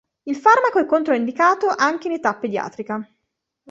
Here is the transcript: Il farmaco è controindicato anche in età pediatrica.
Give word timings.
Il 0.23 0.35
farmaco 0.35 0.79
è 0.79 0.87
controindicato 0.87 1.67
anche 1.67 2.07
in 2.07 2.13
età 2.15 2.33
pediatrica. 2.35 3.07